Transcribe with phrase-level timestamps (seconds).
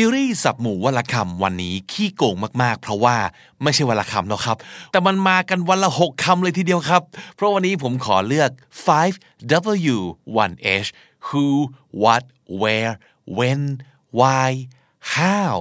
[0.00, 3.16] ซีรีส์สับหมู่วละคำวันนี้ขี้โกงมากๆ เพราะว่า
[3.62, 4.56] ไม่ใช่วันละคำแล้วครับ
[4.90, 7.02] แต่มันมากันวันละหกคำเลยทีเดียวครับ
[7.34, 8.50] เพราะวันนี้ผมขอเลือก
[9.06, 9.96] 5 W
[10.42, 10.88] 1 H
[11.28, 11.46] who
[12.02, 12.24] what
[12.60, 12.92] where
[13.38, 13.62] when
[14.18, 14.50] why
[15.16, 15.54] how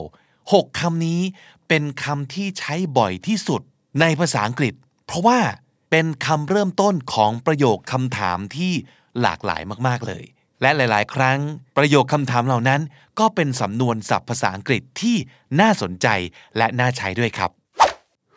[0.54, 1.22] หกคำนี้
[1.68, 3.62] เป็นคำที่ใช้บ่อยที่สุด
[4.02, 4.74] ในภาษาอังกฤษ
[5.06, 5.40] เพราะว่า
[5.92, 8.72] เป็นคำเริ่มต้นของประโยคคำถามที่
[9.22, 10.26] หลากหลายมากๆเลย
[10.62, 11.40] และหลาย ๆ ครั้ง
[11.78, 12.82] ประโยคคำถามเหล่านั้น
[13.20, 15.16] ก็เป็นสำนวนศัพท์ภาษาอังกฤษที่
[15.60, 16.08] น่าสนใจ
[16.58, 17.52] และน่าใช้ด้วยครับ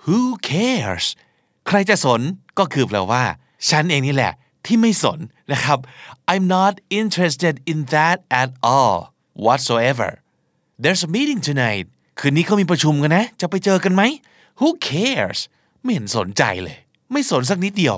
[0.05, 1.07] Who cares
[1.67, 2.21] ใครจะสน
[2.59, 3.25] ก็คือแปลว่า
[3.69, 4.33] ฉันเองนี่แหละ
[4.67, 5.19] ที่ไม่สน
[5.53, 5.79] นะครับ
[6.33, 8.97] I'm not interested in that at all
[9.45, 10.11] whatsoever
[10.83, 11.87] There's a meeting tonight
[12.19, 14.03] คืนนี้เขามีประชุมกันนะ จะไปเจอกันไหม
[14.61, 15.39] Who cares
[15.83, 16.79] ไม่เห็นสนใจเลย
[17.13, 17.97] ไม่สนสักนิดเดียว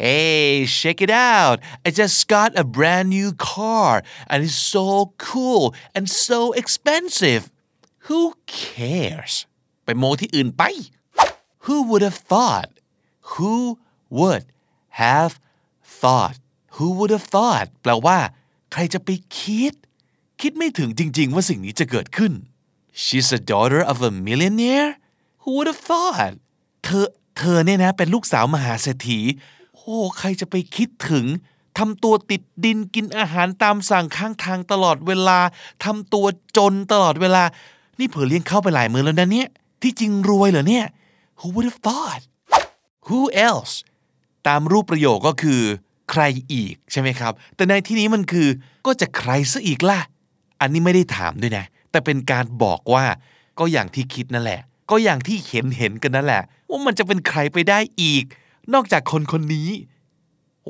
[0.00, 1.58] Hey, check it out.
[1.84, 7.42] I just got a brand new car and it's so cool and so expensive.
[8.06, 9.32] Who cares?
[9.84, 10.62] ไปโมที่อื่นไป
[11.64, 12.70] Who would have thought?
[13.32, 13.54] Who
[14.18, 14.44] would
[15.02, 15.32] have
[16.00, 16.36] thought?
[16.76, 17.66] Who would have thought?
[17.82, 18.18] แปลว่า
[18.72, 19.74] ใครจะไปคิด
[20.40, 22.32] คิดไม่ถึงจริง ๆ ว่าสิ่งนี้จะเกิดขึ้น
[23.02, 24.90] She's a daughter of a millionaire?
[25.42, 26.34] Who would have thought?
[26.84, 27.06] เธอ
[27.38, 29.20] เธอเนี่ยนะเป็นลูกสาวมหาเศรษฐี
[29.88, 31.26] อ้ใครจะไปคิดถึง
[31.78, 35.38] ทำตัวติดดินกินอาหารตามสั่งข้างทางตลอดเวลา
[35.84, 37.42] ทำตัวจนตลอดเวลา
[37.98, 39.48] นี่เผื่อเลี้ยงเข้าไปหลายมือแล้วนะเนี่ย
[39.82, 40.86] ที่จริงรวยเหรอเนี่ย
[41.38, 42.22] Who would have thought
[43.06, 43.18] Who
[43.50, 43.74] else
[44.46, 45.60] ตามรูปประโยคก็คือ
[46.10, 46.22] ใคร
[46.52, 48.48] อีกใช่ไหมครับ แต่ในที่นี้มันคือ
[48.86, 50.00] ก็จะใครซะอีกล่ะ
[50.60, 53.04] อันนี้ไม่ได้ถามด้วยนะ แต่เป็นการบอกว่า
[53.58, 54.60] ก็อย่างที่คิดนั่นแหละ
[54.90, 58.24] ก็อย่างที่เห็นเห็นกันนั่นแหละ ว่ามันจะเป็นใครไปได้อีก
[58.74, 59.70] นอกจากคนคนนี้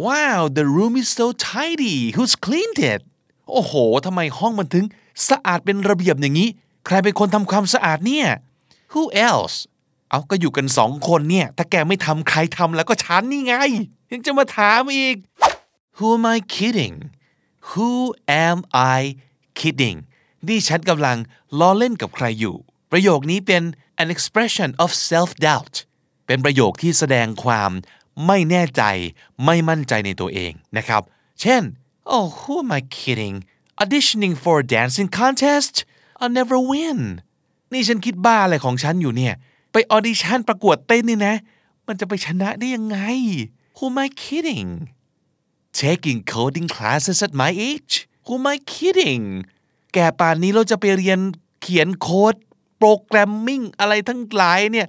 [0.06, 3.00] Wow the room is so tidy who's cleaned it
[3.50, 3.72] โอ้โห
[4.06, 4.84] ทำไมห้องมันถึง
[5.28, 6.48] สะอาดเป็นระเบียบอย่างนี้
[6.86, 8.28] ใครเป็นคนทำความสะอาดเนี่ย
[8.92, 9.56] Who else
[10.10, 13.54] เอาก็อยู่กันสองคนเนี่ย ถ้าแกไม่ทำใครทำแล้วก็ฉันนี่ไง
[14.10, 15.16] ยังจะมาถามอีก
[15.96, 16.96] Who am I kidding
[17.70, 17.90] Who
[18.46, 18.58] am
[18.98, 19.00] I
[19.58, 19.98] kidding
[20.48, 21.18] นี่ฉันกำลัง
[21.58, 22.56] ล้อเล่นกับใครอยู่
[22.90, 23.62] ประโยคนี้เป็น
[24.02, 25.74] an expression of self doubt
[26.28, 27.70] เป็นประโยคที่แสดงความ
[28.26, 28.82] ไม่แน่ใจ
[29.44, 31.02] ไม่มั่นใจในตัวเองนะครับ
[31.40, 31.62] เช่น
[32.14, 33.36] oh who am I kidding
[33.82, 35.74] auditioning for a dancing contest
[36.20, 37.00] I'll never win
[37.72, 39.34] นี่ฉันคิดบ้าอะไรของฉันอยู่เนี่ย
[39.72, 41.36] ไปออดิชั่นประกวดเต้นนี่นะ
[41.86, 42.98] มันจะไปชนะได้ยังไง
[43.76, 44.70] who am I kidding
[45.80, 47.94] taking coding classes at my age
[48.26, 49.24] who am I kidding
[49.94, 51.18] แกป่านนี้เราจะไปเรียน
[51.62, 52.34] เขียนโค้ด
[52.78, 54.86] โปรแกรมมิ่งอะไรทั้งหลายเนี่ย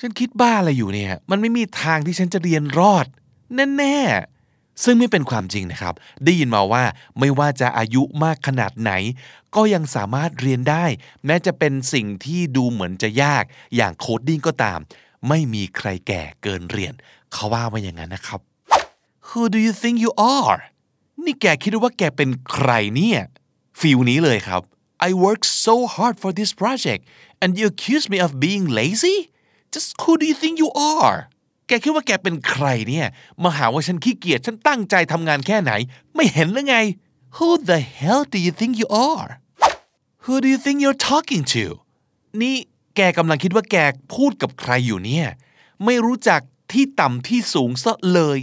[0.00, 3.06] ฉันคิดบ้าอะไรอยู่เนี่ย มันไม่มีทางที่ฉันจะเรียนรอด
[3.76, 6.84] แน่ๆ ซึ่งไม่เป็นความจริงนะครับ ได้ยินมาว่า
[7.18, 8.92] ไม่ว่าจะอายุมากขนาดไหน
[9.54, 10.84] ก็ยังสามารถเรียนได้
[11.26, 13.44] แม้จะเป็นสิ่งที่ดูเหมือนจะยาก
[13.76, 14.78] อย่าง coding ก็ตาม
[15.28, 16.94] ไม่มีใครแก่เกินเรียน
[17.32, 18.40] เขาว่ามาอย่างนั้นนะครับ
[19.28, 20.58] Who do you think you are
[21.24, 23.20] นี่แกคิดว่าแกเป็นใครเนี่ย
[23.80, 24.62] feel นี้เลยครับ
[25.08, 27.02] I worked so hard for this project
[27.42, 29.18] and you accuse me of being lazy
[29.74, 31.18] just who do you think you are
[31.66, 33.06] แกคิดว่าแกเป็นใครเนี่ย
[33.42, 35.72] มาหาว่าฉันขี้เกียจฉันตั้งใจทำงานแค่ไหน
[36.14, 36.76] ไม่เห็นหรือไง
[37.36, 39.30] Who the hell do you think you are
[40.24, 41.64] Who do you think you're talking to
[42.42, 42.56] นี่
[42.96, 43.76] แกกำลังคิดว่าแก
[44.14, 45.26] พูดกับใครอยู่เนี่ย
[45.84, 46.40] ไม่รู้จัก
[46.72, 48.38] ที่ต่ำที่สูงซะเลย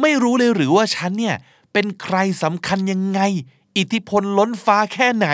[0.00, 1.36] ไม่รู้เลยหรือว่าฉันเนี่ย
[1.72, 3.20] เป็นใครสำคัญยังไง
[3.76, 5.28] อิทธิพลล้นฟ้าแค่ไหน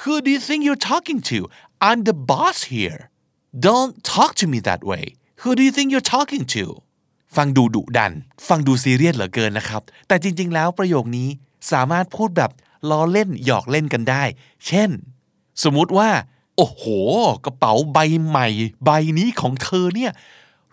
[0.00, 1.38] Who do you think you're talking to
[1.88, 3.00] I'm the boss here
[3.64, 5.04] Don't talk to me that way
[5.42, 6.64] Who do you think you're talking to
[7.36, 8.12] ฟังดูดุดัน
[8.48, 11.28] ฟังดูซีเรียสเหลือเกินนะครับ แต่จริง ๆ แล้วประโยคนี้
[11.72, 12.50] สามารถพูดแบบ
[12.90, 14.24] ล้อเล่นหยอกเล่นกันได้
[14.66, 14.90] เช่น
[15.62, 16.10] สมมุติว่า
[16.56, 16.84] โอ้โห
[17.44, 18.48] กระเป๋าใบใหม่
[18.84, 20.12] ใบนี้ของเธอเนี่ย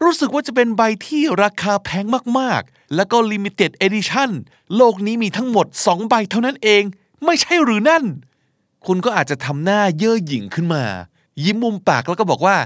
[0.03, 2.05] รู้สึกว่าจะเป็นใบที่ราคาแพง
[2.39, 4.31] มากๆ แล้วก็ limited edition
[4.75, 6.83] โลกนี้มีทั้งหมด 2 ใบเท่านั้นเอง
[7.25, 8.03] ไม่ใช่หรือนั่น
[8.85, 10.85] คุณก็อาจจะทำหน้าเย่อหยิ่งขึ้นมา
[11.43, 12.57] ยิ้มมุมปากแล้วก็บอกว่า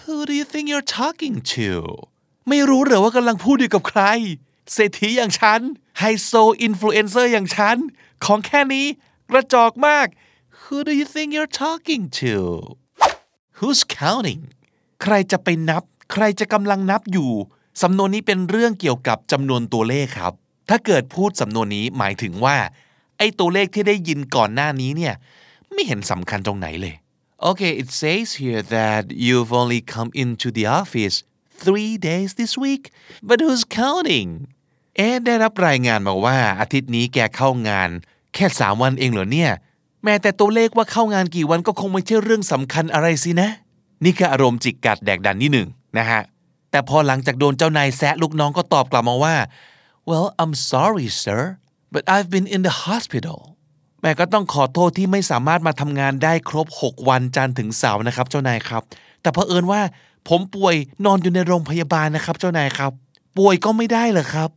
[0.00, 1.68] Who do you think you're talking to
[2.48, 4.02] ไม่รู้เหรอว่ากำลังพูดอยู่กับใคร
[4.72, 5.60] เศรษฐีอย่างฉัน
[5.98, 6.32] ไฮโซ
[6.62, 7.76] อินฟลูเอนเซอร์อย่างฉัน
[8.24, 8.86] ของแค่นี้
[9.30, 10.06] กระจอกมาก
[10.62, 12.34] Who do you think you're talking to
[13.58, 14.42] Who's counting
[15.02, 15.82] ใครจะไปนับ
[16.12, 17.30] ใครจะกำลังนับอยู่
[17.82, 20.32] สำนวนนี้เป็นเรื่องเกี่ยวกับจำนวนตัวเลขครับ
[20.68, 22.56] ถ้าเกิดพูดสำนวนนี้หมายถึงว่า
[23.18, 25.14] ไอ้ตัวเลขที่ได้ยินก่อนหน้านี้เนี่ย
[25.72, 26.94] ไม่เห็นสำคัญตรงไหนเลย
[27.50, 31.16] Okay it says here that you've only come into the office
[31.64, 32.84] three days this week
[33.28, 34.30] but who's counting
[34.96, 37.90] เอ๊ได้รับรายงานมาว่าอาทิตย์นี้แกเข้างาน
[38.34, 39.52] แค่สามวันเองเหรอเนี่ย
[40.04, 43.50] แม้แต่ตัวเลขว่าเข้างานกี่วันก็คงไม่ใช่เรื่องสำคัญอะไรสินะ
[44.04, 45.68] นี่คืออารมณ์จิกกัดแดกดันนิดหนึ่ง
[45.98, 46.22] นะฮะ
[46.70, 49.36] แต่พอหลังจากโดนเจ้านายแซะลูกน้องก็ตอบกลับมาว่า
[50.08, 51.40] well I'm sorry sir
[51.92, 53.38] but I've been in the hospital
[54.04, 58.82] แม่ก็ต้องขอโทษที่ไม่สามารถมาทำงานได้ครบ 6 วันจันทร์ถึงเสาร์นะครับ เจ้านายครับ
[59.22, 59.80] แต่เผอิญว่า
[60.28, 60.74] ผมป่วย
[61.04, 62.92] นอนอยู่ในโรงพยาบาลนะครับ เจ้านายครับ
[63.38, 64.50] ป่วยก็ไม่ได้เหรอครับ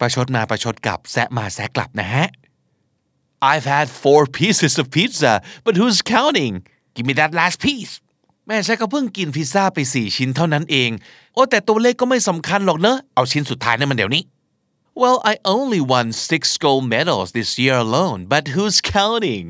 [0.00, 2.26] ประชดมาประชดกลับแซะมาแซะกลับนะฮะ
[3.50, 5.32] I've had four pieces of pizza
[5.64, 6.54] but who's counting
[6.94, 7.92] give me that last piece
[8.46, 10.90] แม่ฉันก็เพิ่งกินพิซซ่าไปสี่ชิ้นเท่านั้นเอง
[11.34, 14.22] โอ้แต่ตัวเลขก็ไม่สำคัญหรอกเนอะเอาชิ้นสุดท้ายนั่นมันเดี๋ยวนี้
[15.01, 19.47] Well I only won six gold medals this year alone but who's counting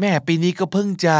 [0.00, 1.16] แม่ปีนี้ก็เพิ่งจะ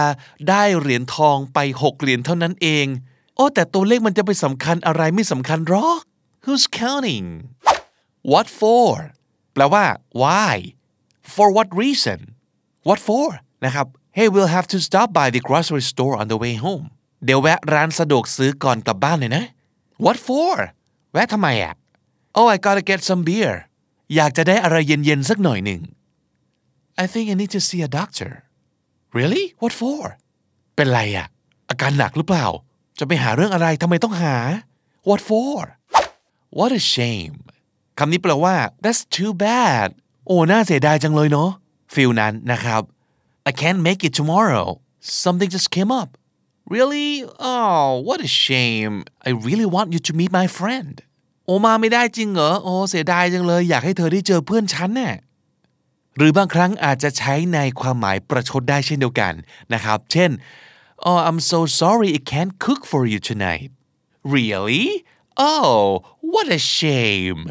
[0.48, 2.86] ได้เหรียญทองไปหกเหรียญเท่านั้นเอง
[3.34, 6.02] โอ้แต่ตัวเลขมันจะไปสำคัญอะไรไม่สำคัญหรอก
[6.44, 7.26] Who's counting
[8.32, 8.90] What for
[9.54, 9.84] แปลว่า
[10.22, 10.54] why
[11.34, 12.18] for what reason
[12.88, 13.28] what for
[13.64, 13.86] นะครับ
[14.16, 16.86] Hey we'll have to stop by the grocery store on the way home
[17.24, 19.44] เดี๋ยวแวะร้านสะดวกซื้อก่อนกลับบ้านเลยนะ
[20.04, 20.56] What for
[21.12, 21.74] แวะทำไมอ่ะ
[22.37, 23.53] Oh I gotta get some beer
[24.15, 25.81] อยากจะได้อะไรเย็นๆสักหน่อยหนึ่ง
[27.03, 28.31] I think I need to see a doctor
[29.17, 30.03] Really What for
[30.75, 31.27] เป็นไรอะ
[31.69, 32.45] อาการหนักหรือเปล่า
[32.99, 34.35] จะไปหาเรื่องอะไรทำไมต้องหา
[35.07, 35.59] What for
[36.57, 37.35] What a shame
[37.97, 39.87] คำนี้แปลว่า that's too bad
[40.25, 41.49] โอ้น่าเสียดายจังเลยเนาะ
[41.93, 42.81] ฟิลนั้นนะครับ
[43.49, 44.67] I can't make it tomorrow
[45.23, 46.09] something just came up
[46.75, 47.09] really
[47.53, 48.93] oh what a shame
[49.27, 50.95] I really want you to meet my friend
[51.45, 55.15] โอมาไม่ได้จริงเหรอโอ้เสียดายจังเลย อยากให้เธอได้เจอเพื่อนฉันน่ะ
[56.17, 59.33] หรือบางครั้งอาจจะใช้ในความหมายประชดได้เช่นเดียวกัน
[59.73, 60.31] นะครับ เช่น
[61.09, 63.69] oh I'm so sorry I can't cook for you tonight
[64.35, 64.85] really
[65.51, 65.75] oh
[66.33, 67.41] what a shame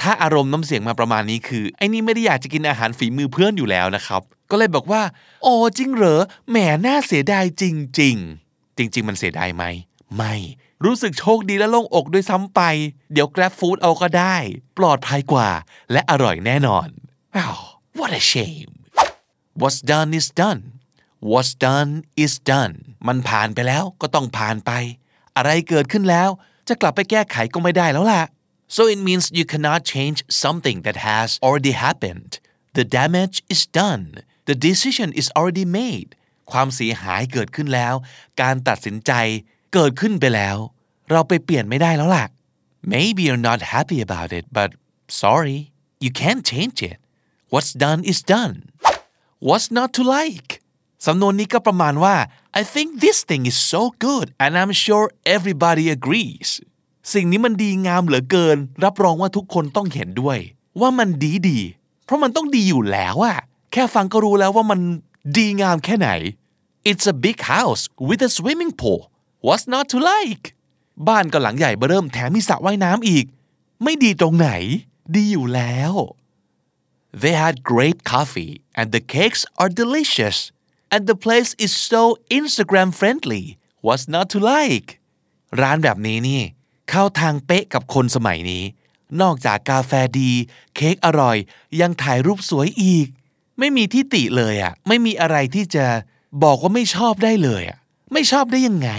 [0.00, 5.02] ถ้าอารมณ์น้ำเสียงมาประมาณนี้คือ ไอ้นี่ไม่ได้อยากจะกินอาหารฝีมือเพื่อนอยู่แล้วนะครับ ก็เลยบอกว่า
[5.42, 6.56] โอ้จริงเหรอ แหม
[6.86, 7.64] น่าเสียดายจ
[8.00, 8.16] ริง
[8.48, 9.64] ๆ จริง ๆ มันเสียดายไหม
[10.16, 10.34] ไม่
[10.84, 12.60] รู้สึกโชคดีและโล่งอกด้วยซ้ำไป
[13.12, 14.36] เดี๋ยว Grab Food เอาก็ได้
[14.78, 15.50] ปลอดภัยกว่า
[15.92, 16.88] และอร่อยแน่นอน
[17.36, 17.56] wow
[17.98, 18.72] what a shame
[19.60, 20.62] what's done is done
[21.30, 21.92] what's done
[22.24, 22.74] is done
[23.06, 24.72] มันผ่านไปแล้วก็ต้องผ่านไป
[25.36, 26.30] อะไรเกิดขึ้นแล้ว
[26.68, 28.22] จะกลับไปแก้ไขก็ไม่ได้แล้วล่ะ
[28.76, 32.30] So it means you cannot change something that has already happened.
[32.78, 34.04] The damage is done.
[34.48, 36.10] The decision is already made.
[36.50, 37.94] ความเสียหายเกิดขึ้นแล้ว
[38.42, 39.12] การตัดสินใจ
[39.74, 40.56] เกิดขึ้นไปแล้ว
[41.10, 42.26] เราไปเปลี่ยนไม่ได้แล้วล่ะ
[42.92, 44.70] Maybe you're not happy about it, but
[45.22, 45.58] sorry,
[46.04, 46.98] you can't change it.
[47.52, 48.56] What's done is done.
[49.48, 50.50] What's not to like?
[51.06, 52.16] สำนวนนี้ก็ประมาณว่า
[52.60, 55.04] I think this thing is so good and I'm sure
[55.36, 56.48] everybody agrees
[57.12, 60.38] สิ่งนี้มันดีงามเหลือเกิน รับรองว่าทุกคนต้องเห็นด้วย
[60.80, 61.60] ว่ามันดีดี
[62.04, 63.38] เพราะมันต้องดีอยู่แล้วอะ
[63.72, 64.80] แค่ฟังก็รู้แล้วว่ามัน
[65.36, 66.10] ดีงามแค่ไหน
[66.90, 69.02] It's a big house with a swimming pool
[69.46, 70.44] What's not to like
[71.08, 73.26] บ้านก็หลังใหญ่เบ้อเริ่มแถมมีสระว่ายน้ำอีก
[73.82, 74.48] ไม่ดีตรงไหน
[75.14, 75.92] ดีอยู่แล้ว
[77.22, 80.38] They had great coffee and the cakes are delicious
[80.94, 82.02] and the place is so
[82.38, 83.44] Instagram friendly
[83.86, 84.88] What's not to like
[85.60, 86.42] ร้านแบบนี้นี่
[86.90, 88.64] เข้าทางเป๊ะกับคนสมัยนี้
[89.20, 90.30] นอกจากกาแฟดี
[90.74, 91.36] เค้กอร่อย
[91.80, 93.06] ยังถ่ายรูปสวยอีก
[93.58, 95.86] ไม่มีที่ติเลยอะ่ะ ไม่มีอะไรที่จะ
[96.42, 97.78] บอกว่าไม่ชอบได้เลยอะ่ะ
[98.14, 98.90] ไม่ชอบได้ยังไง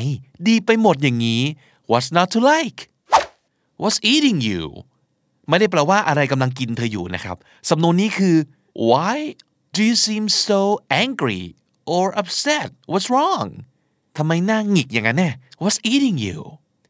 [0.48, 1.42] ดีไปหมดอย่างนี้
[1.92, 2.80] What's not to like
[3.82, 4.64] What's eating you
[5.50, 7.38] ไม่ได้แปลว่าอะไรกำลังกินเธออยู่นะครับ
[7.70, 8.36] สำนวนนี้คือ
[8.90, 9.16] Why
[9.76, 10.62] do you seem so
[11.04, 11.44] angry
[11.96, 13.50] or upset What's wrong
[14.18, 15.32] ทำไมหน้าหงิกอย่างนั้นแน่
[15.62, 16.38] What's eating you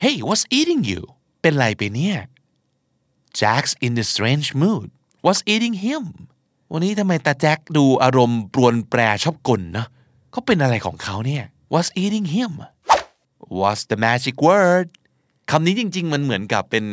[0.04, 1.02] Hey what's eating you
[1.42, 2.18] เป็นไรไปเนี่ย
[3.40, 4.88] Jack's in a strange mood
[5.26, 6.04] What's eating him
[6.72, 9.86] วันนี้ทำไมตาแจ็คดูอารมณ์ปรวนแปรชอบกลนะ
[10.32, 11.44] เขาเป็นอะไรของเขาเนี่ย
[11.76, 12.52] What's eating him
[13.60, 14.88] What's the magic word
[15.52, 16.86] คำนี้จริง ๆ มันเหมือนกับเป็น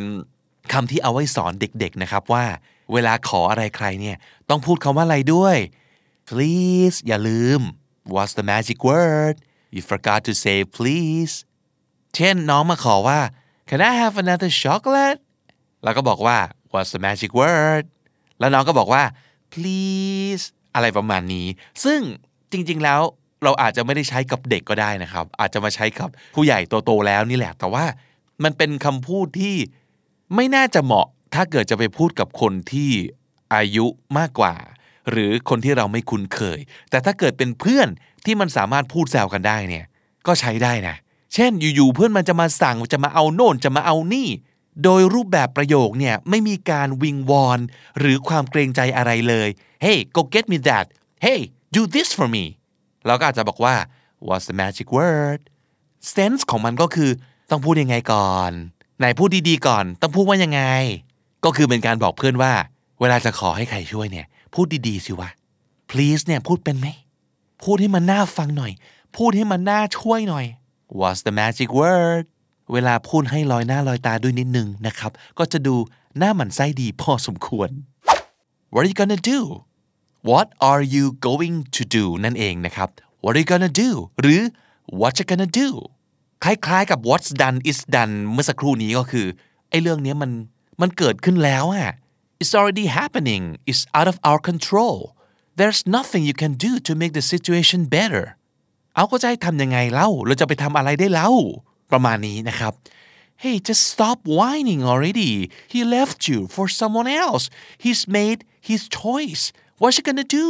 [0.73, 2.45] คำที่เอาไว้สอนเด็ก ๆ นะครับว่า
[2.93, 4.17] เวลาขออะไรใครเนี่ย
[4.49, 5.57] ต้องพูดคำว่าอะไรด้วย
[6.29, 7.61] please อย่าลืม
[8.13, 9.35] What's the magic word
[9.75, 11.35] you forgot to say please
[12.15, 13.19] เช่นน้องมาขอว่า
[13.69, 15.19] can I have another chocolate
[15.83, 16.37] แล้วก็บอกว่า
[16.71, 17.83] what's the magic word
[18.39, 19.03] แล้วน้องก็บอกว่า
[19.53, 20.43] please
[20.75, 21.47] อะไรประมาณนี้
[21.83, 21.99] ซึ่ง
[22.51, 23.01] จริง ๆ แล้ว
[23.43, 27.85] เราอาจจะไม่ได้ใช้กับเด็กก็ได้นะครับ อาจจะมาใช้กับผู้ใหญ่โตๆแล้วนี่แหละ แต่ว่า
[28.43, 29.55] มันเป็นคำพูดที่
[30.35, 32.91] ไม่น่าจะเหมาะ ถ้าเกิดจะไปพูดกับคนที่
[33.55, 33.85] อายุ
[34.17, 34.53] มากกว่า
[35.11, 36.59] หรือคนที่เราไม่คุ้นเคย
[36.89, 37.87] แต่ถ้าเกิดเป็นเพื่อน
[38.25, 39.85] ที่มันสามารถพูดแซวกันได้เนี่ย
[40.27, 40.95] ก็ใช้ได้นะ
[41.33, 44.29] เช่นอยู่ๆเพื่อนมันจะมาสั่งจะมาเอาโน่นจะมาเอานี่
[44.83, 47.59] โดยรูปแบบประโยคเนี่ยไม่มีการวิงวอน
[47.99, 49.49] หรือความเกรงใจอะไรเลย
[49.85, 50.85] Hey go get me that
[51.25, 51.39] Hey
[51.75, 52.43] do this for me
[53.05, 53.75] เราก็อาจจะบอกว่า
[54.27, 55.39] What's the magic word
[56.15, 57.11] sense ของมันก็คือ
[57.51, 58.51] ต้องพูดยังไงก่อน
[58.99, 60.61] ไหนพูดดีๆก่อน ต้องพูดว่ายังไง
[61.45, 62.53] ก็คือเป็นการบอกเพื่อนว่า
[62.99, 65.29] เวลาจะขอให้ใครช่วยเนี่ย พูดดีๆสิวะ
[65.89, 66.87] please เนี่ยพูดเป็นไหม
[67.63, 68.71] พูดให้มันน่าฟังหน่อย
[69.17, 70.45] พูดให้มันน่าช่วยหน่อย
[70.99, 72.25] What's the magic word
[72.73, 75.75] เวลาพูดให้ลอยหน้าลอยตาด้วยนิดนึงนะครับ ก็จะดู
[76.17, 77.69] หน้าหมันไส้ดีพอสมควร
[78.73, 79.39] What are you gonna do
[80.29, 82.89] What are you going to do นั่นเองนะครับ
[83.23, 84.41] What are you gonna do หรือ
[84.99, 85.69] What you gonna do
[86.43, 89.27] คล้ายๆกับ what's done is done เมื่อสักครู่นี้ก็คือ
[89.69, 90.31] ไอ้เรื่องนี้มัน
[90.81, 91.91] มันเกิดขึ้นแล้วอะ
[92.41, 94.97] it's already happening it's out of our control
[95.59, 98.23] there's nothing you can do to make the situation better
[98.95, 101.31] เอาก็จะให้ทำยังไงเล่าเราจะไปทำอะไรได้เล่า
[101.91, 102.73] ประมาณนี้นะครับ
[103.43, 105.31] Hey just stop whining already
[105.73, 107.43] he left you for someone else
[107.83, 108.39] he's made
[108.69, 109.45] his choice
[109.83, 110.49] what you gonna do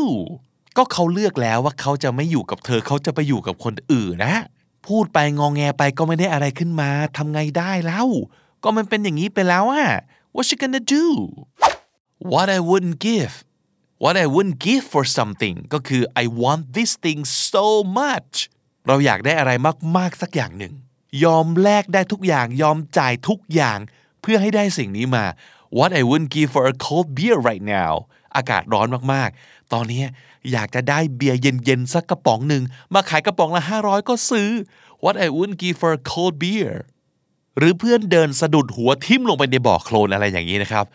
[0.77, 4.35] ก็เขาเลือกแล้วว่าเขาจะไม่อยู่กับเธอเขาจะไปอยู่กับคนอื่นนะ
[4.87, 8.07] พูดไปงองแงไปก็ไม่ได้อะไรขึ้นมาทำไงได้แล้ว
[8.63, 9.87] ก็มันเป็นอย่างนี้ไปแล้วอะ
[10.35, 11.07] what you gonna do
[12.31, 13.33] what I wouldn't give
[14.03, 17.21] what I wouldn't give for something ก็คือ I want this thing
[17.51, 17.65] so
[17.99, 18.33] much
[18.87, 19.51] เราอยากได้อะไร
[19.97, 20.73] มาก ๆ สักอย่างหนึ่ง
[21.23, 23.79] ยอมแลกได้ทุกอย่างยอมจ่ายทุกอย่าง
[24.21, 25.25] เพื่อให้ได้สิ่งนี้มา
[25.77, 27.91] what I wouldn't give for a cold beer right now
[28.35, 30.03] อากาศร้อนมากๆ ตอนนี้
[30.51, 32.63] อยากจะได้เบียร์เย็นๆ สักกระป๋องหนึ่ง
[32.93, 34.49] มาขายกระป๋องละ 500 ก็ซื้อ
[35.03, 36.73] what I wouldn't give for a cold beer
[37.57, 40.85] หรือเพื่อนเดินสะดุดหัวทิ่มลงไปในบ่อโคลนอะไรอย่างนี้นะครับ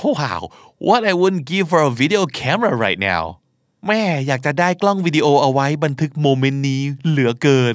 [0.00, 0.42] ว้าว
[0.88, 3.22] what I wouldn't give for a video camera right now
[3.86, 7.74] แม่อยากจะได้กล้องวิดีโอเอาไว้บันทึกโมเมนต์นี้เหลือเกิน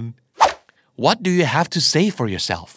[1.04, 2.70] what do you have to say for yourself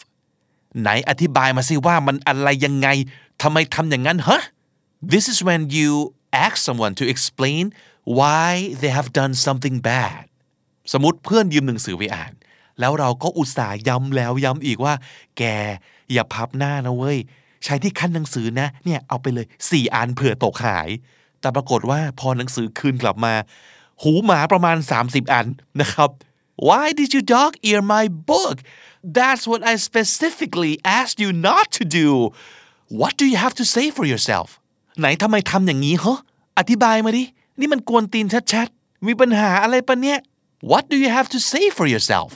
[0.81, 2.89] ไหนอธิบายมาสิว่ามันอะไรยังไง
[3.43, 4.41] ทำไมทำอย่างนั้นฮะ
[5.13, 5.91] this is when you
[6.45, 7.65] ask someone to explain
[8.19, 8.51] why
[8.81, 10.25] they have done something bad
[10.93, 12.33] สมมติเพื่อนยืมหนังสือไปอ่าน
[12.81, 14.95] แล้วเราก็อุตส่าห์ย้ำแล้วย้ำอีกว่า
[15.39, 15.43] แก
[16.13, 17.19] อย่าพับหน้านะเว้ย
[17.65, 20.89] ใช้ที่ขั้นหนังสือนะ เนี่ยเอาไปเลยสี่อันเผื่อตกหาย
[21.41, 23.35] แต่ปรากฏว่าพอหนังสือคืนกลับมา
[24.03, 25.47] หูหมาประมาณ 30 อัน
[25.81, 26.11] นะครับ
[26.69, 28.57] Why did you dog ear my book
[29.19, 32.09] That's what I specifically asked you not to do
[33.01, 34.49] What do you have to say for yourself
[34.99, 36.15] ไหนทำไมทำอย่างนี้เหรอ
[36.59, 37.25] อธิบายมาดิ
[37.59, 40.19] นี่มันกวนตีนชัดๆ มีปัญหาอะไรปะเนี่ย
[40.71, 42.31] What do you have to say for yourself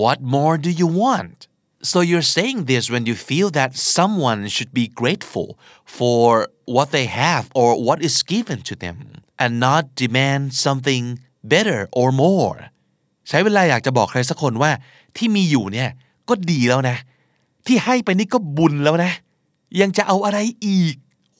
[0.00, 1.38] What more do you want
[1.90, 5.48] So you're saying this when you feel that someone should be grateful
[5.98, 8.96] for what they have or what is given to them
[9.42, 11.04] and not demand something
[11.54, 12.58] better or more
[13.28, 14.70] ใช้เวลาอยากจะบอกใครสักคนว่า
[15.16, 15.90] ที่มีอยู่เนี่ย
[16.28, 16.96] ก็ดีแล้วนะ
[17.66, 19.12] ที่ให้ไปนี่ก็บุญแล้วนะ
[19.80, 20.94] ยังจะเอาอะไรอีก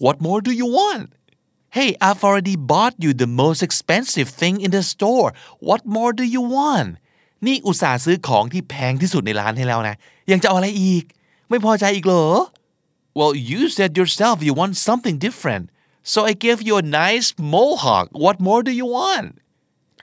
[0.05, 1.05] What more do you want
[1.77, 5.29] Hey I've already bought you the most expensive thing in the store
[5.69, 6.91] What more do you want
[7.47, 9.97] นี่อุตส่าห์ซื้อของที่แพงที่สุดในร้านให้แล้วนะ
[10.31, 11.05] ยังจะเอาอะไรอีก
[11.49, 12.27] ไม่พอใจอีกเหรอ
[13.19, 15.65] Well you said yourself you want something different
[16.13, 19.29] so I gave you a nice mohawk What more do you want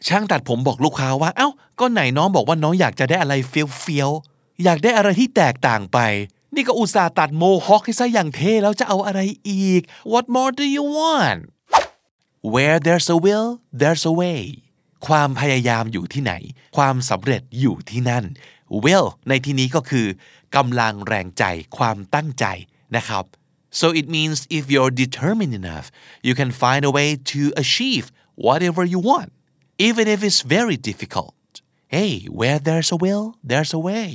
[0.07, 1.49] ช่างตัดผมบอกลูกค้าว่า เอ้า
[1.79, 4.09] ก็ไหนน้องบอกว่าน้องอยากจะได้อะไรเฟี้ยวเฟียว
[4.63, 5.99] อยากได้อะไรที่แตกต่างไป
[6.55, 9.19] นี่ก็อุตส่าห์ตัดโมฮอคให้ซะอย่างเท่แล้วจะเอาอะไร
[9.49, 9.81] อีก
[10.13, 11.41] What more do you want
[12.53, 13.49] Where there's a will
[13.81, 14.41] there's a way
[15.07, 16.33] ความพยายามอยู่ที่ไหน
[16.75, 18.25] ความสำเร็จอยู่ที่นั่น
[18.83, 20.07] will ในที่นี้ก็คือ
[20.55, 21.43] กำลังแรงใจ
[21.77, 22.45] ความตั้งใจ
[22.95, 23.25] นะครับ
[23.79, 25.87] so it means if you're determined enough
[26.27, 28.05] you can find a way to achieve
[28.45, 29.29] whatever you want
[29.87, 31.35] even if it's very difficult
[31.95, 34.11] hey where there's a will there's a way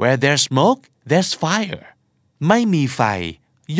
[0.00, 1.84] where there's smoke there's fire
[2.48, 3.00] ไม่มีไฟ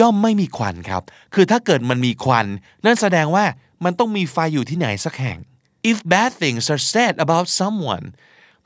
[0.00, 1.02] ย่อมไม่มีควันครับ
[1.34, 2.46] คือถ้าเกิดมันมีควัน
[2.84, 3.44] นั่นแสดงว่า
[3.84, 5.38] มันต้องมีไฟอยู่ที่ไหนสักแห่ง
[5.90, 8.06] if bad things are said about someone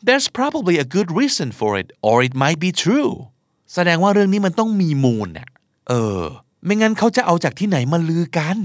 [0.06, 3.12] there's probably a good reason for it or it might be true
[3.74, 5.48] แสดงว่าเรื่องนี้มันต้องมีมูลน่ะ
[5.88, 6.22] เออ
[6.64, 8.58] ไม่งั้นเขาจะเอาจากที่ไหนมาลือกัน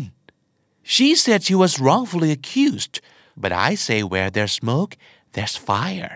[0.93, 2.95] she said she was wrongfully accused
[3.41, 4.91] but I say where there's smoke
[5.33, 6.15] there's fire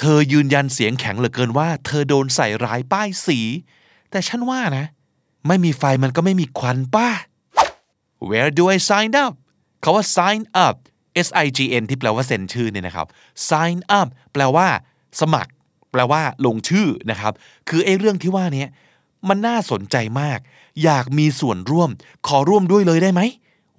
[0.00, 3.38] เธอยืนยันเสียงแข็งเหลือเกินว่าเธอโดนใส่ร้ายป้ายสี
[4.10, 4.86] แต่ฉันว่านะ
[5.46, 7.08] ไม่มีไฟมันก็ไม่มีควันป้า
[8.28, 9.32] Where do I sign up
[9.80, 10.74] เขาว่า sign up
[11.26, 13.06] S I G N ที่แปลว่าเซ็นชื่อเนี่ยนะครับ
[13.50, 14.66] sign up แปลว่า
[15.20, 15.50] สมัคร
[15.92, 17.32] แปลว่า ลงชื่อนะครับ
[17.68, 18.66] คือไอ้เรื่องที่ว่านี้
[19.28, 20.38] มันน่าสนใจมาก
[20.84, 21.90] อยากมีส่วนร่วม
[22.26, 23.20] ขอร่วมด้วยเลยได้ไหม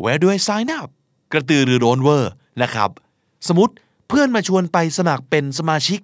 [0.03, 0.89] Where do I sign up
[1.31, 2.31] กระตือรือร้นเวอร์
[2.61, 2.89] นะครับ
[3.47, 3.73] สมมติ
[4.07, 6.01] เพื่อนมาชวนไปสมัครเป็นสมาชิก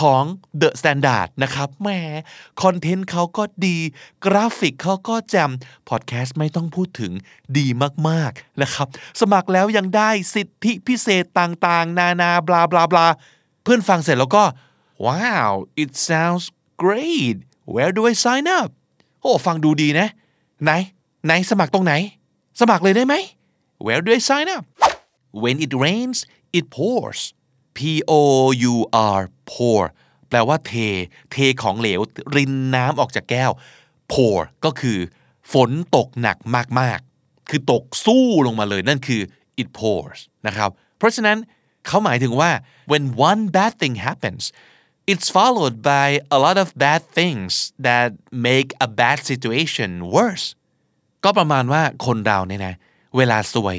[0.00, 0.24] ของ
[0.60, 1.88] The Standard นะครับแหม
[2.62, 3.78] คอนเทนต์เขาก็ดี
[4.24, 5.50] กราฟิกเขาก็แจม
[5.88, 7.12] พอดแคสต์ไม่ต้องพูดถึง
[7.58, 7.66] ดี
[8.08, 8.86] มากๆนะครับ
[9.20, 13.06] สมัครแล้วยังได้สิทธิพิเศษต่างๆ นานาบลาบลาบลา
[13.62, 14.44] เพื่อนฟังเสร็จแล้วก็
[15.06, 15.50] wow
[15.82, 16.44] it sounds
[16.82, 17.36] great
[17.72, 18.68] where do I sign up
[19.20, 20.08] โอ้ฟังดูดีนะ
[20.62, 20.70] ไหน
[21.24, 21.94] ไหนสมัครตรงไหน
[22.60, 23.14] สมัครเลยได้ไหม
[23.84, 24.64] where do I sign up
[25.42, 26.18] when it rains
[26.58, 27.20] it pours
[27.76, 27.78] P
[28.10, 28.12] O
[28.72, 28.74] U
[29.18, 29.20] R
[29.52, 29.82] pour
[30.28, 30.72] แปลว่าเท
[31.32, 32.00] เทของเหลว
[32.36, 33.50] รินน้ำออกจากแก้ว
[34.12, 34.98] pour ก็คือ
[35.52, 36.38] ฝนตกหนัก
[36.80, 39.22] มากๆ คือตกสู้ลงมาเลยนั่นคือ
[39.60, 41.38] it pours นะครับ เพราะฉะนั้น
[41.86, 42.50] เขาหมายถึงว่า
[42.90, 44.42] when one bad thing happens
[45.12, 47.52] it's followed by a lot of bad things
[47.86, 48.08] that
[48.48, 50.46] make a bad situation worse
[51.24, 52.74] ก็ประมาณว่าคนเราเนี่ยนะ
[53.16, 53.76] เวลาซวย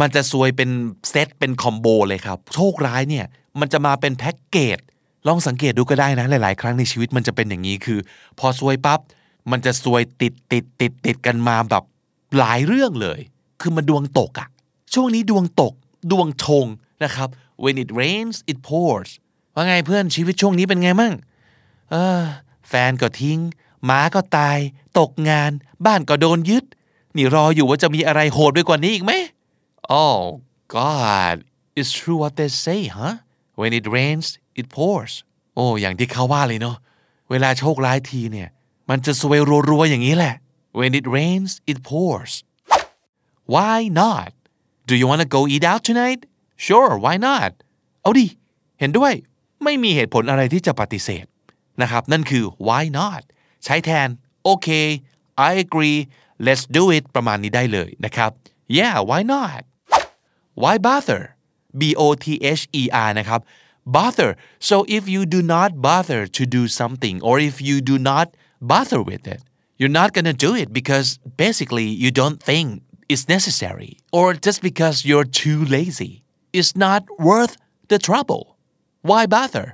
[0.00, 0.70] มันจะซวยเป็น
[1.10, 3.26] เซตเป็นคอมโบเลยครับ โชคร้ายเนี่ย
[3.60, 4.78] มันจะมาเป็นแพ็กเกจ
[5.26, 7.98] ลองสังเกตดูก็ได้นะ หลาย ๆ ครั้งในชีวิตมันจะเป็นอย่างนี้คือ
[8.38, 9.00] พอซวยปับ๊บ
[9.50, 11.84] มันจะซวยติดติดติดติดกันมาแบบ
[12.38, 13.20] หลายเรื่องเลย
[13.60, 14.48] คือมันดวงตกอะ
[14.94, 15.72] ช่วงนี้ดวงตก
[16.10, 16.66] ดวงชง
[17.04, 17.28] นะครับ
[17.64, 19.10] when it rains it pours
[19.54, 21.12] ว่าไงเพื่อนชีวิตช่วงนี้เป็นไงมั่ง
[21.90, 22.22] เออ
[22.68, 23.38] แฟนก็ทิ้ง
[23.84, 24.58] หมาก็ตาย
[24.98, 25.50] ตกงาน
[25.86, 26.64] บ้านก็โดนยึด
[27.16, 29.12] นี่รออยู่ว่าจะมีอะไรโหดไปกว่านี้อีกไหม
[29.88, 30.40] Oh
[30.76, 31.36] God
[31.78, 33.14] it's true what they say huh
[33.60, 34.26] when it rains
[34.60, 35.12] it pours
[35.54, 36.76] โอ้อย่างที่เขาว่าเลยเนาะ
[37.30, 38.48] เวลาโชคร้ายทีเนี่ย
[38.90, 39.38] มันจะสวย
[39.70, 40.34] รัวๆอย่างนี้แหละ
[40.78, 42.32] when it rains it pours
[43.54, 44.30] why not
[44.88, 46.20] do you want to go eat out tonight
[46.66, 47.52] sure why not
[48.02, 48.26] เอาดิ
[48.80, 49.12] เห็นด้วย
[49.64, 51.26] ไม่มีเหตุผลอะไรที่จะปฏิเสธ
[51.82, 53.22] นะครับ นั่นคือ why not
[53.64, 54.08] ใช้แทน
[54.44, 54.68] โอเค
[55.48, 55.98] I agree
[56.46, 58.30] let's do it ประมาณนี้ได้เลยนะครับ
[58.78, 59.62] yeah why not
[60.61, 61.21] why bother
[61.79, 62.25] b o t
[62.59, 63.41] h e r นะครับ
[63.95, 64.29] bother
[64.69, 68.27] so if you do not bother to do something or if you do not
[68.71, 69.41] bother with it
[69.79, 71.07] you're not gonna do it because
[71.43, 72.67] basically you don't think
[73.11, 76.13] it's necessary or just because you're too lazy
[76.57, 77.53] it's not worth
[77.91, 78.43] the trouble
[79.09, 79.67] why bother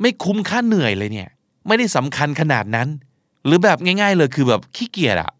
[0.00, 1.28] ไม่คุ้มค่าเหนื่อยเลยเนี่ย
[1.66, 2.88] ไม่ได้สำคัญขนาดนั้น
[3.46, 5.32] หรือแบบง่าย ๆ เลยคือแบบขี้เกียจอะ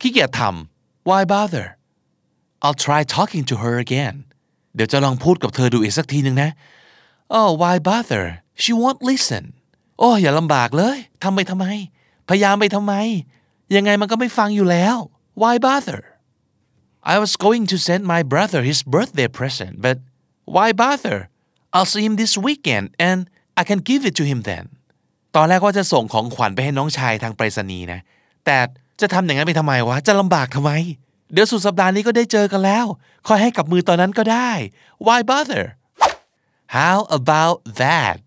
[0.00, 1.66] ขี้เกียจทำ why bother
[2.64, 4.16] I'll try talking to her again
[4.75, 6.49] เดี๋ยวจะลองพูดกับเธอดูอีกสักทีหนึ่งนะ
[7.37, 8.23] Oh why bother
[8.61, 9.43] she won't listen
[9.99, 11.65] โอ้อย่าลำบากเลยทำไปทำไม
[12.29, 12.93] พยายามไปทำไม
[13.75, 14.95] ยังไงมันก็ไม่ฟังอยู่แล้ว
[15.41, 15.99] why bother
[17.13, 19.97] I was going to send my brother his birthday present but
[20.55, 21.17] why bother
[21.75, 23.19] I'll see him this weekend and
[23.61, 24.65] I can give it to him then
[25.35, 27.99] ตอนแรกว่าจะส่งของขวัญไปให้น้องชายทางไปรษณีย์นะ
[28.45, 28.57] แต่
[29.01, 30.71] จะทำอย่างนั้นไปทำไมวะ จะลำบากทำไม
[31.33, 32.85] เดี๋ยวสุดสัปดาห์นี้ก็ได้เจอกันแล้ว
[33.27, 34.51] คอยให้กับมือตอนนั้นก็ได้
[35.05, 35.63] why bother
[36.77, 38.17] how about that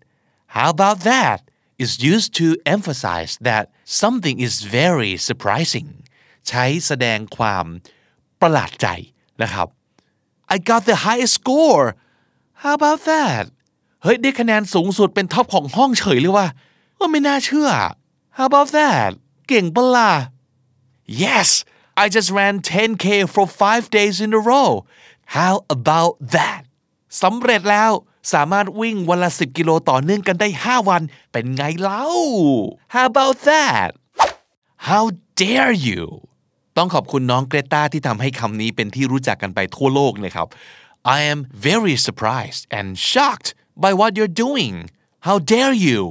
[0.55, 1.39] how about that
[1.83, 3.63] is used to emphasize that
[4.01, 5.89] something is very surprising
[6.47, 7.65] ใช้แสดงความ
[8.41, 8.87] ประหลาดใจ
[9.41, 9.67] นะครับ
[10.53, 11.85] I got the highest score
[12.61, 13.43] how about that
[14.03, 16.47] เฮ้ยได้คะแนนสูงสุดเป็น top ของห้องเฉยเลยว่า
[16.99, 17.69] ว่าไม่น่าเชื่อ
[18.37, 19.09] how about that
[19.47, 20.11] เก่งปะล่ะ
[21.23, 21.49] yes
[22.03, 24.69] I just ran 10k for five days in a row
[25.37, 26.61] how about that
[27.21, 27.91] สำเร็จแล้ว
[28.33, 32.05] สามารถวิ่งวันละ 10 กิโลต่อเนื่องกันได้ 5 วัน เป็นไงเล่า
[32.93, 33.89] how about that
[34.89, 35.03] how
[35.41, 36.03] dare you
[36.77, 40.47] ต้องขอบคุณน้องเกรตาที่ทำให้คำนี้เป็นที่รู้จักกันไปทั่วโลกเลยครับ
[41.17, 43.49] I am very surprised and shocked
[43.83, 44.75] by what you're doing
[45.27, 46.01] how dare you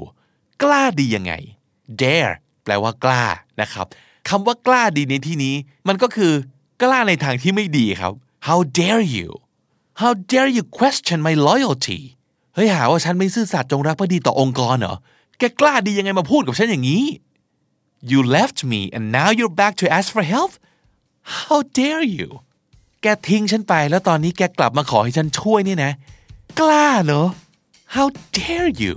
[0.62, 1.32] กล้าดียังไง
[2.02, 2.32] dare
[2.64, 3.24] แปลว่ากล้า
[3.60, 3.86] นะครับ
[4.28, 5.54] คำว่ากล้าดีในที่นี้
[5.88, 6.32] มันก็คือ
[6.82, 8.12] กล้าในทางที่ไม่ดีครับ
[8.48, 9.28] how dare you
[10.00, 12.00] how dare you question my loyalty
[12.54, 14.96] เฮ้ยหาว่าฉันไม่ซื่อสัตย์จงรักภักดีต่อองค์กรเหรอ
[15.38, 17.04] แกกล้าดียังไงมาพูดกับฉันอย่างนี้
[18.10, 20.52] you left me and now you're back to ask for help
[21.36, 22.28] how dare you
[23.02, 25.92] แกทิ้งฉันไปแล้วตอนนี้แกกลับมาขอให้ฉันช่วยนี่นะ
[26.60, 27.24] กล้าเหรอ
[27.94, 28.06] how
[28.38, 28.94] dare you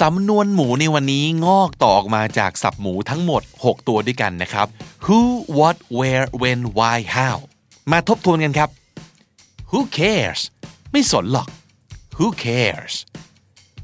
[0.00, 4.66] สำนวนหมูในวันนี้งอกต่อออกมาจากสับหมูทั้งหมด 6 ตัวด้วยกันนะครับ
[5.06, 5.20] who
[5.58, 7.36] what where when why how
[7.90, 8.70] มาทบทวนกันครับ
[9.70, 10.40] who cares
[10.92, 11.48] ไม่สนหรอก
[12.16, 12.94] who cares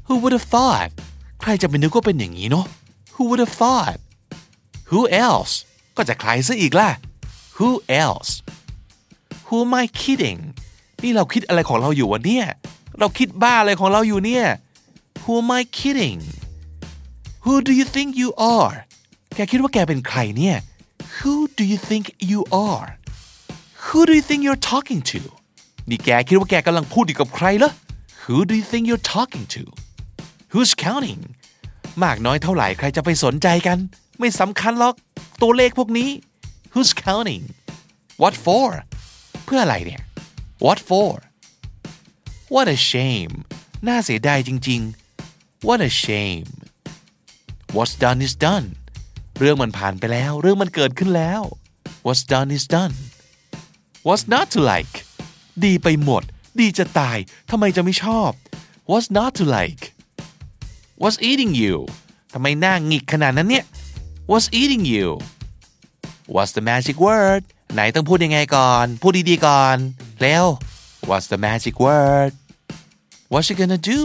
[0.05, 0.89] who would have thought
[1.41, 2.65] ใครจะไปนึกว่าเป็นอย่างนี้เนาะ
[3.13, 3.99] who would have thought
[4.91, 5.53] who else
[5.97, 6.89] ก็จะใครซะอีกล่ะ
[7.57, 7.69] who
[8.05, 8.31] else
[9.47, 10.39] who am I kidding
[11.03, 12.45] นี่เราคิดอะไรของเราอยู่วะเนี่ย
[12.99, 14.45] เราคิดบ้าอะไรของเราอยู่เนี่ย
[15.23, 16.21] Who am I kidding
[17.45, 18.75] Who do you think you are
[19.35, 20.57] แกคิดว่าแกเป็นใครเนี่ย
[21.17, 22.89] Who do you think you are
[23.85, 25.21] Who do you think you're talking to
[25.89, 27.71] นี่แกคิดว่าแกกำลังพูดอยู่กับใครเหรอ
[28.23, 29.63] Who do you think you're talking to
[30.51, 31.21] Who's counting
[32.03, 33.77] มากน้อยเท่าไหร่ใครจะไปสนใจกัน
[34.19, 34.95] ไม่สำคัญหรอก
[35.41, 36.09] ตัวเลขพวกนี้
[36.73, 37.43] Who's counting
[38.21, 38.69] What for
[39.45, 40.01] เพื่ออะไรเนี่ย
[40.65, 41.13] What for
[42.53, 43.33] What a shame
[43.87, 45.00] น่าเสียดายจริง ๆ
[45.67, 46.49] What a shame
[47.75, 48.67] What's done is done
[49.39, 51.41] เรื่องมันผ่านไปแล้ว เรื่องมันเกิดขึ้นแล้ว
[52.05, 52.95] What's done is done
[54.07, 54.95] What's not to like
[55.65, 56.23] ดีไปหมด
[56.59, 57.17] ดีจะตาย
[57.49, 58.31] ทำไมจะไม่ชอบ
[58.89, 59.83] What's not to like
[61.01, 61.75] What's eating you
[62.33, 63.65] ทำไมหน้าหงิกขนาดนั้นเนี่ย
[64.29, 65.07] What's eating you
[66.33, 67.41] What's the magic word
[67.73, 69.77] ไหนต้องพูดยังไงก่อน พูดดีๆก่อน
[70.21, 70.43] แล้ว
[71.09, 72.31] What's the magic word
[73.31, 74.01] What you gonna do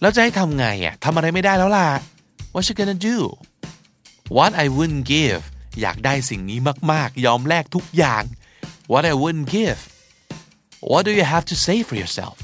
[0.00, 1.88] แล้วจะให้ทำไงอะทำอะไรไม่ได้แล้วล่ะ
[2.52, 3.18] What you gonna do
[4.36, 5.42] What I wouldn't give
[5.80, 6.58] อยากได้สิ่งนี้
[6.92, 8.24] มาก ๆ ยอมแลกทุกอย่าง
[8.92, 9.80] What I wouldn't give
[10.90, 12.36] What do you have to say for yourself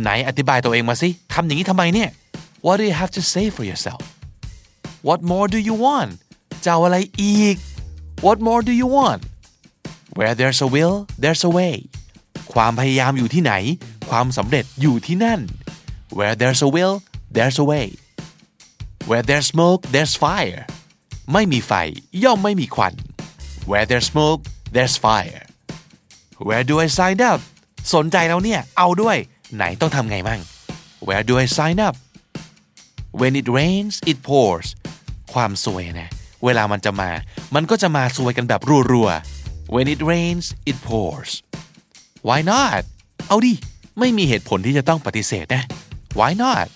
[0.00, 2.10] ไหนอธิบายตัวเองมาสิทำอย่างนี้ทำไมเนี่ย
[2.64, 4.02] What do you have to say for yourself
[5.08, 6.12] What more do you want
[6.64, 7.56] จะเอาอะไรอีก
[8.26, 9.22] What more do you want
[10.16, 11.74] Where there's a will there's a way
[12.52, 13.52] ความพยายามอยู่ที่ไหน
[14.10, 15.40] ความสำเร็จอยู่ที่นั่น
[16.18, 17.02] Where there's a will
[17.36, 17.86] there's a way
[19.08, 20.62] Where there's smoke there's fire
[21.32, 21.72] ไม่มีไฟ
[22.24, 22.94] ย่อมไม่มีควัน
[23.70, 24.40] Where there's smoke
[24.74, 25.42] there's fire
[26.46, 27.40] Where do I sign up
[27.94, 29.16] สนใจแล้วเนี่ย เอาด้วย
[29.56, 30.40] ไหนต้องทำไงมั่ง
[31.06, 31.94] Where do I sign up
[33.20, 34.66] When it rains it pours
[35.32, 36.08] ความสวยนะ
[36.44, 37.10] เวลามันจะมา
[37.54, 38.60] มันก็จะมาสวยกันแบบ
[38.92, 41.30] รัวๆ When it rains it pours
[42.28, 42.82] Why not
[43.28, 43.52] เอาดิ
[43.98, 45.62] ไม่มีเหตุผลที่จะต้องปฏิเสธนะ
[46.18, 46.66] Why not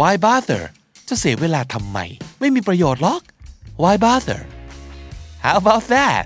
[0.00, 0.62] Why bother
[1.08, 1.98] จะเสียเวลาทำไม
[2.40, 3.22] ไม่มีประโยชน์หรอก
[3.82, 4.40] Why bother
[5.44, 6.24] How about that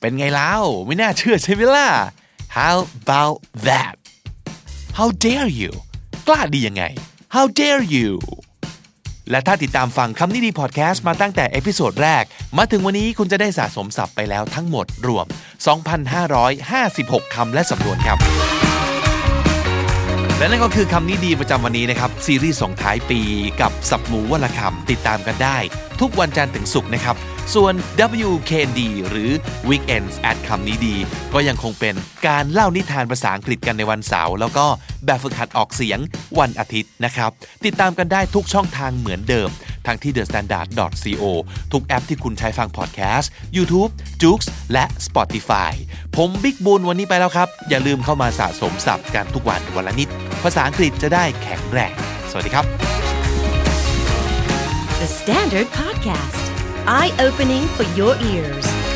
[0.00, 1.88] เป็นไงแล้วไม่น่าเชื่อใช่ไหมล่ะ
[2.56, 3.36] How about
[3.68, 3.94] that
[4.96, 5.72] How dare you
[6.28, 6.84] กล้าดียังไง
[7.34, 8.10] How dare you
[9.30, 12.24] และถ้าติดตามฟังคำนี้ดีพอดแคสต์มาตั้งแต่ episode แรก
[12.58, 15.26] มาถึงวันนี้คุณจะได้สะสมศัพท์ไปแล้วทั้งหมดรวม
[16.14, 18.18] 2,556 คำและสำนวนครับ
[20.38, 23.20] และนั่นก็คือคำนี้ดีประจำวันนี้นะครับ ซีรีส์ส่งท้ายปี
[23.60, 25.58] กับสับหมูวันละคำติดตามกันได้
[26.00, 27.16] ทุกวันจันทร์ถึงศุกร์นะครับ
[27.54, 27.74] ส่วน
[28.28, 29.30] WKD หรือ
[29.68, 30.94] Weekends at คำนี้ดี
[31.34, 31.94] ก็ยังคงเป็น
[32.26, 34.66] การเล่านิทานภาษาอังกฤษกันในวันเสาร์แล้วก็
[35.06, 35.98] แบบฝึกหัดออกเสียง
[36.38, 37.30] วันอาทิตย์นะครับ
[37.64, 39.48] ติดตามกันได้ทุกช่องทางเหมือนเดิม
[39.88, 41.24] ทั้งที่ thestandard.co
[41.72, 43.90] ทุกแอปที่คุณใช้ฟังพอดแคสต์ YouTube,
[44.22, 44.40] j o o x
[44.72, 45.72] และ Spotify
[46.16, 50.08] ผมบิ๊กบุญวันนี้ไปแล้วครับ อย่าลืมเข้ามาสะสมศัพท์กันทุกวันวันละนิด
[50.42, 51.94] ภาษาอังกฤษจะได้แข็งแรง
[52.30, 52.64] สวัสดีครับ
[55.00, 56.42] The Standard Podcast,
[56.98, 58.87] eye opening for your ears.